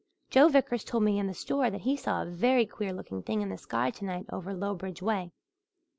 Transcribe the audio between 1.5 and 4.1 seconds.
that he saw a very queer looking thing in the sky